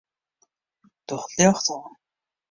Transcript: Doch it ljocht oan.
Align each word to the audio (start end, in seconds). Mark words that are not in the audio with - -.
Doch 1.09 1.27
it 1.31 1.39
ljocht 1.41 1.67
oan. 1.75 1.93